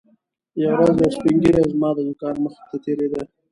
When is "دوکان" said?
2.07-2.35